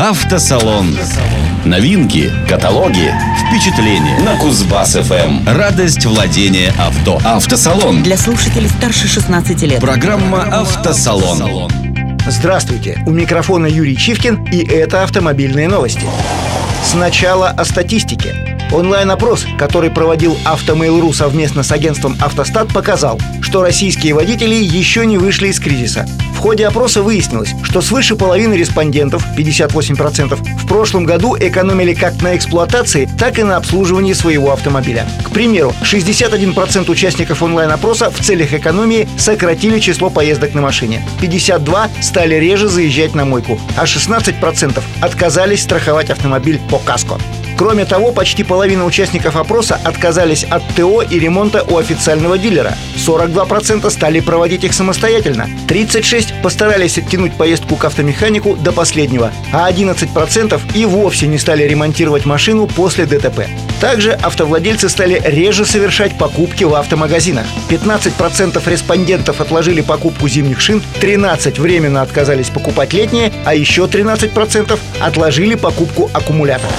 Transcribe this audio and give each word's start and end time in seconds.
Автосалон. 0.00 0.96
Новинки, 1.66 2.32
каталоги, 2.48 3.12
впечатления 3.38 4.18
на 4.20 4.34
Кузбасс 4.38 4.94
ФМ. 4.94 5.46
Радость 5.46 6.06
владения 6.06 6.72
авто. 6.78 7.20
Автосалон. 7.22 8.02
Для 8.02 8.16
слушателей 8.16 8.70
старше 8.70 9.08
16 9.08 9.60
лет. 9.64 9.78
Программа 9.78 10.44
Автосалон. 10.44 11.70
Здравствуйте, 12.26 13.02
у 13.06 13.10
микрофона 13.10 13.66
Юрий 13.66 13.94
Чивкин 13.94 14.44
и 14.44 14.66
это 14.66 15.02
автомобильные 15.02 15.68
новости. 15.68 16.06
Сначала 16.82 17.50
о 17.50 17.66
статистике. 17.66 18.58
Онлайн-опрос, 18.72 19.44
который 19.58 19.90
проводил 19.90 20.34
Автомейл.ру 20.46 21.12
совместно 21.12 21.62
с 21.62 21.72
агентством 21.72 22.16
«Автостат», 22.20 22.72
показал, 22.72 23.20
что 23.42 23.62
российские 23.62 24.14
водители 24.14 24.54
еще 24.54 25.04
не 25.04 25.18
вышли 25.18 25.48
из 25.48 25.60
кризиса. 25.60 26.06
Ходе 26.40 26.66
опроса 26.66 27.02
выяснилось, 27.02 27.54
что 27.64 27.82
свыше 27.82 28.16
половины 28.16 28.54
респондентов, 28.54 29.22
58%, 29.36 30.36
в 30.36 30.66
прошлом 30.66 31.04
году 31.04 31.36
экономили 31.38 31.92
как 31.92 32.22
на 32.22 32.34
эксплуатации, 32.34 33.06
так 33.18 33.38
и 33.38 33.42
на 33.42 33.58
обслуживании 33.58 34.14
своего 34.14 34.50
автомобиля. 34.50 35.06
К 35.22 35.32
примеру, 35.32 35.74
61% 35.82 36.90
участников 36.90 37.42
онлайн-опроса 37.42 38.10
в 38.10 38.18
целях 38.20 38.54
экономии 38.54 39.06
сократили 39.18 39.80
число 39.80 40.08
поездок 40.08 40.54
на 40.54 40.62
машине. 40.62 41.02
52% 41.20 41.90
стали 42.00 42.36
реже 42.36 42.68
заезжать 42.68 43.14
на 43.14 43.26
мойку, 43.26 43.60
а 43.76 43.84
16% 43.84 44.82
отказались 45.02 45.62
страховать 45.62 46.08
автомобиль 46.08 46.58
по 46.70 46.78
каско. 46.78 47.18
Кроме 47.60 47.84
того, 47.84 48.10
почти 48.10 48.42
половина 48.42 48.86
участников 48.86 49.36
опроса 49.36 49.78
отказались 49.84 50.44
от 50.44 50.62
ТО 50.76 51.02
и 51.02 51.18
ремонта 51.18 51.62
у 51.68 51.76
официального 51.76 52.38
дилера. 52.38 52.74
42% 52.96 53.90
стали 53.90 54.20
проводить 54.20 54.64
их 54.64 54.72
самостоятельно. 54.72 55.46
36% 55.68 56.40
постарались 56.42 56.96
оттянуть 56.96 57.34
поездку 57.34 57.76
к 57.76 57.84
автомеханику 57.84 58.56
до 58.56 58.72
последнего, 58.72 59.30
а 59.52 59.70
11% 59.70 60.58
и 60.74 60.86
вовсе 60.86 61.26
не 61.26 61.36
стали 61.36 61.64
ремонтировать 61.64 62.24
машину 62.24 62.66
после 62.66 63.04
ДТП. 63.04 63.40
Также 63.78 64.12
автовладельцы 64.12 64.88
стали 64.88 65.20
реже 65.22 65.66
совершать 65.66 66.16
покупки 66.16 66.64
в 66.64 66.74
автомагазинах. 66.74 67.44
15% 67.68 68.70
респондентов 68.70 69.42
отложили 69.42 69.82
покупку 69.82 70.28
зимних 70.28 70.62
шин, 70.62 70.82
13% 71.02 71.60
временно 71.60 72.00
отказались 72.00 72.48
покупать 72.48 72.94
летние, 72.94 73.30
а 73.44 73.54
еще 73.54 73.82
13% 73.82 74.78
отложили 74.98 75.56
покупку 75.56 76.08
аккумуляторов. 76.14 76.72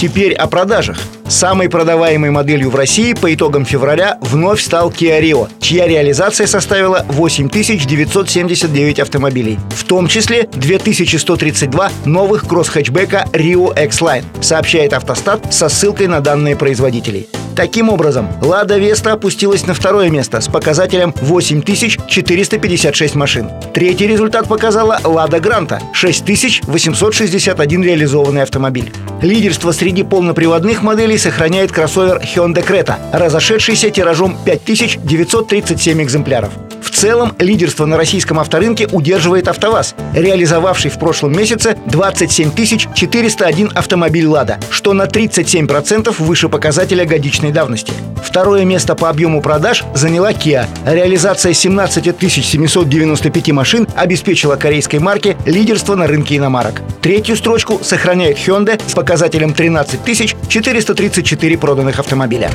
Теперь 0.00 0.32
о 0.32 0.46
продажах. 0.46 0.96
Самой 1.28 1.68
продаваемой 1.68 2.30
моделью 2.30 2.70
в 2.70 2.74
России 2.74 3.12
по 3.12 3.34
итогам 3.34 3.66
февраля 3.66 4.16
вновь 4.22 4.62
стал 4.62 4.90
Kia 4.90 5.20
Rio, 5.20 5.46
чья 5.60 5.86
реализация 5.86 6.46
составила 6.46 7.04
8979 7.08 8.98
автомобилей, 8.98 9.58
в 9.76 9.84
том 9.84 10.08
числе 10.08 10.48
2132 10.54 11.92
новых 12.06 12.48
кросс-хэтчбека 12.48 13.26
Rio 13.34 13.78
X-Line, 13.84 14.24
сообщает 14.40 14.94
Автостат 14.94 15.52
со 15.52 15.68
ссылкой 15.68 16.06
на 16.06 16.20
данные 16.20 16.56
производителей. 16.56 17.28
Таким 17.54 17.90
образом, 17.90 18.26
«Лада 18.40 18.78
Веста» 18.78 19.12
опустилась 19.12 19.66
на 19.66 19.74
второе 19.74 20.08
место 20.08 20.40
с 20.40 20.48
показателем 20.48 21.12
8456 21.20 23.14
машин. 23.16 23.50
Третий 23.74 24.06
результат 24.06 24.48
показала 24.48 24.98
«Лада 25.04 25.40
Гранта»— 25.40 25.78
6861 25.92 27.82
реализованный 27.82 28.42
автомобиль. 28.42 28.90
Лидерство 29.22 29.72
среди 29.72 30.02
полноприводных 30.02 30.82
моделей 30.82 31.18
сохраняет 31.18 31.72
кроссовер 31.72 32.22
Hyundai 32.22 32.66
Creta, 32.66 32.96
разошедшийся 33.12 33.90
тиражом 33.90 34.38
5937 34.46 36.02
экземпляров. 36.02 36.50
В 36.82 36.90
целом, 36.90 37.34
лидерство 37.38 37.86
на 37.86 37.96
российском 37.96 38.40
авторынке 38.40 38.86
удерживает 38.90 39.48
АвтоВАЗ, 39.48 39.94
реализовавший 40.14 40.90
в 40.90 40.98
прошлом 40.98 41.32
месяце 41.32 41.76
27 41.86 42.50
401 42.94 43.72
автомобиль 43.74 44.26
«Лада», 44.26 44.58
что 44.70 44.92
на 44.92 45.02
37% 45.02 46.14
выше 46.18 46.48
показателя 46.48 47.04
годичной 47.04 47.52
давности. 47.52 47.92
Второе 48.22 48.64
место 48.64 48.94
по 48.94 49.08
объему 49.08 49.42
продаж 49.42 49.84
заняла 49.94 50.32
Kia. 50.32 50.66
Реализация 50.86 51.52
17 51.52 52.04
795 52.44 53.52
машин 53.52 53.88
обеспечила 53.96 54.56
корейской 54.56 54.98
марке 54.98 55.36
лидерство 55.46 55.94
на 55.96 56.06
рынке 56.06 56.36
иномарок. 56.36 56.82
Третью 57.00 57.36
строчку 57.36 57.80
сохраняет 57.82 58.36
Hyundai 58.36 58.80
с 58.86 58.94
показателем 58.94 59.09
13 59.54 60.36
434 60.48 61.58
проданных 61.58 61.98
автомобиля. 61.98 62.50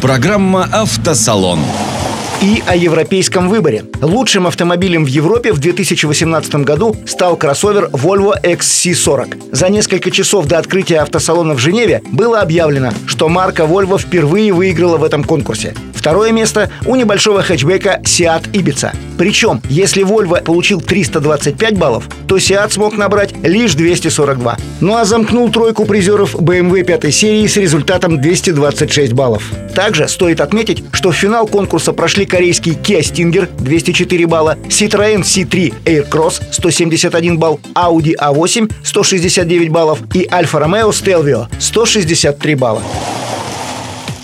Программа 0.00 0.68
«Автосалон» 0.72 1.60
и 2.42 2.60
о 2.66 2.74
европейском 2.74 3.48
выборе. 3.48 3.84
Лучшим 4.00 4.48
автомобилем 4.48 5.04
в 5.04 5.06
Европе 5.06 5.52
в 5.52 5.60
2018 5.60 6.56
году 6.56 6.96
стал 7.06 7.36
кроссовер 7.36 7.88
Volvo 7.92 8.34
XC40. 8.42 9.54
За 9.54 9.68
несколько 9.68 10.10
часов 10.10 10.46
до 10.46 10.58
открытия 10.58 10.98
автосалона 10.98 11.54
в 11.54 11.58
Женеве 11.58 12.02
было 12.10 12.40
объявлено, 12.40 12.92
что 13.06 13.28
марка 13.28 13.62
Volvo 13.62 13.96
впервые 13.96 14.52
выиграла 14.52 14.96
в 14.96 15.04
этом 15.04 15.22
конкурсе. 15.22 15.74
Второе 16.02 16.32
место 16.32 16.68
у 16.84 16.96
небольшого 16.96 17.44
хэтчбека 17.44 18.00
Seat 18.02 18.50
Ibiza. 18.50 18.92
Причем, 19.16 19.62
если 19.68 20.02
Volvo 20.04 20.42
получил 20.42 20.80
325 20.80 21.78
баллов, 21.78 22.08
то 22.26 22.38
Seat 22.38 22.72
смог 22.72 22.96
набрать 22.96 23.32
лишь 23.44 23.74
242. 23.74 24.56
Ну 24.80 24.96
а 24.96 25.04
замкнул 25.04 25.48
тройку 25.52 25.84
призеров 25.84 26.34
BMW 26.34 26.82
5 26.82 27.14
серии 27.14 27.46
с 27.46 27.56
результатом 27.56 28.20
226 28.20 29.12
баллов. 29.12 29.44
Также 29.76 30.08
стоит 30.08 30.40
отметить, 30.40 30.82
что 30.90 31.12
в 31.12 31.14
финал 31.14 31.46
конкурса 31.46 31.92
прошли 31.92 32.26
корейский 32.26 32.72
Kia 32.72 32.98
Stinger 32.98 33.48
204 33.62 34.26
балла, 34.26 34.58
Citroën 34.66 35.20
C3 35.20 35.72
Aircross 35.84 36.42
171 36.50 37.38
балл, 37.38 37.60
Audi 37.76 38.16
A8 38.16 38.72
169 38.82 39.68
баллов 39.68 40.00
и 40.14 40.24
Alfa 40.24 40.64
Romeo 40.64 40.90
Stelvio 40.90 41.46
163 41.60 42.56
балла. 42.56 42.82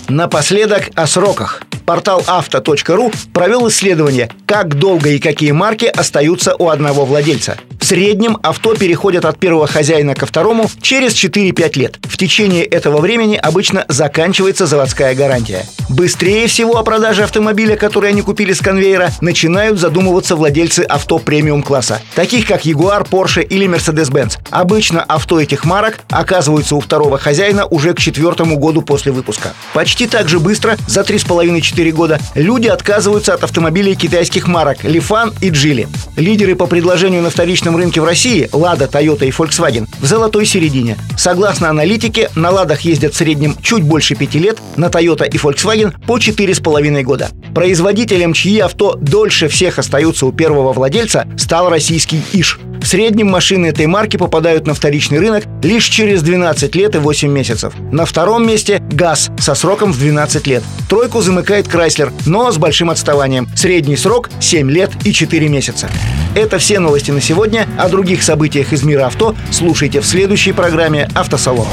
Напоследок 0.09 0.89
о 0.95 1.07
сроках. 1.07 1.61
Портал 1.89 2.23
авто.ру 2.27 3.11
провел 3.33 3.67
исследование, 3.67 4.29
как 4.45 4.75
долго 4.75 5.09
и 5.09 5.17
какие 5.17 5.49
марки 5.49 5.85
остаются 5.85 6.55
у 6.55 6.69
одного 6.69 7.03
владельца. 7.03 7.57
В 7.79 7.85
среднем 7.85 8.37
авто 8.43 8.75
переходят 8.75 9.23
от 9.23 9.39
первого 9.39 9.65
хозяина 9.65 10.13
ко 10.13 10.25
второму 10.25 10.69
через 10.81 11.13
4-5 11.13 11.79
лет. 11.79 11.97
В 12.03 12.17
течение 12.17 12.65
этого 12.65 12.99
времени 12.99 13.37
обычно 13.37 13.85
заканчивается 13.87 14.65
заводская 14.65 15.15
гарантия. 15.15 15.65
Быстрее 15.87 16.47
всего 16.47 16.77
о 16.77 16.83
продаже 16.83 17.23
автомобиля, 17.23 17.77
который 17.77 18.09
они 18.11 18.21
купили 18.21 18.51
с 18.51 18.59
конвейера, 18.59 19.11
начинают 19.21 19.79
задумываться 19.79 20.35
владельцы 20.35 20.81
авто 20.81 21.19
премиум-класса, 21.19 22.01
таких 22.15 22.45
как 22.45 22.65
Jaguar, 22.65 23.07
Porsche 23.09 23.43
или 23.43 23.65
Mercedes-Benz. 23.65 24.37
Обычно 24.51 25.01
авто 25.01 25.39
этих 25.39 25.63
марок 25.63 25.99
оказываются 26.09 26.75
у 26.75 26.81
второго 26.81 27.17
хозяина 27.17 27.65
уже 27.65 27.93
к 27.93 27.99
четвертому 27.99 28.57
году 28.59 28.81
после 28.81 29.11
выпуска. 29.11 29.53
Почти 29.73 30.05
так 30.05 30.27
же 30.27 30.39
быстро, 30.39 30.77
за 30.85 31.01
3,5-4 31.01 31.91
года, 31.91 32.19
люди 32.35 32.67
отказываются 32.67 33.33
от 33.33 33.43
автомобилей 33.43 33.95
китайских 33.95 34.47
марок 34.47 34.83
Lifan 34.83 35.33
и 35.41 35.49
Geely. 35.49 35.87
Лидеры 36.17 36.55
по 36.55 36.67
предложению 36.67 37.23
на 37.23 37.29
вторичном 37.29 37.78
рынке 37.79 37.99
в 37.99 38.05
России– 38.05 38.47
Lada, 38.51 38.89
Toyota 38.89 39.27
и 39.27 39.31
Volkswagen– 39.31 39.87
в 39.99 40.05
золотой 40.05 40.45
середине. 40.45 40.97
Согласно 41.17 41.69
аналитике, 41.69 42.29
на 42.35 42.51
Ладах 42.51 42.81
ездят 42.81 43.13
в 43.13 43.17
среднем 43.17 43.55
чуть 43.61 43.83
больше 43.83 44.13
5 44.13 44.35
лет, 44.35 44.57
на 44.75 44.85
Toyota 44.85 45.27
и 45.27 45.37
Volkswagen 45.37 45.95
по 46.05 46.17
4,5 46.17 47.01
года. 47.03 47.29
Производителем, 47.55 48.33
чьи 48.33 48.59
авто 48.59 48.95
дольше 48.95 49.47
всех 49.47 49.79
остаются 49.79 50.25
у 50.25 50.31
первого 50.31 50.73
владельца, 50.73 51.27
стал 51.37 51.69
российский 51.69 52.21
ИШ. 52.33 52.59
В 52.81 52.87
среднем 52.87 53.27
машины 53.27 53.67
этой 53.67 53.87
марки 53.87 54.15
попадают 54.17 54.65
на 54.65 54.73
вторичный 54.73 55.19
рынок 55.19 55.43
лишь 55.63 55.85
через 55.85 56.21
12 56.21 56.75
лет 56.75 56.95
и 56.95 56.99
8 56.99 57.29
месяцев. 57.29 57.73
На 57.91 58.05
втором 58.05 58.47
месте 58.47 58.81
ГАЗ 58.91 59.31
со 59.39 59.55
сроком 59.55 59.91
в 59.91 59.99
12 59.99 60.47
лет. 60.47 60.63
Тройку 60.87 61.21
замыкает 61.21 61.67
Крайслер, 61.67 62.11
но 62.25 62.51
с 62.51 62.57
большим 62.57 62.89
отставанием. 62.89 63.47
Средний 63.55 63.97
срок 63.97 64.29
7 64.39 64.69
лет 64.69 64.91
и 65.05 65.13
4 65.13 65.47
месяца. 65.49 65.89
Это 66.35 66.59
все 66.59 66.79
новости 66.79 67.11
на 67.11 67.21
сегодня. 67.21 67.67
О 67.77 67.89
других 67.89 68.23
событиях 68.23 68.73
из 68.73 68.83
мира 68.83 69.07
авто 69.07 69.35
слушайте 69.51 70.01
в 70.01 70.05
следующей 70.05 70.51
программе 70.51 71.09
«Автосалон». 71.15 71.67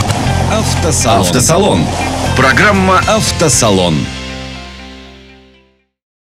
Автосалон. 0.53 1.21
Автосалон. 1.21 1.81
Программа 2.37 2.99
«Автосалон». 3.07 3.97